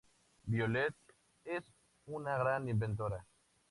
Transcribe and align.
Violet 0.45 0.95
es 1.43 1.63
una 2.07 2.35
gran 2.39 2.67
inventora. 2.67 3.23